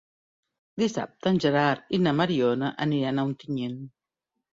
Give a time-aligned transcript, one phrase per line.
[0.83, 3.77] Dissabte en Gerard i na Mariona aniran a Ontinyent.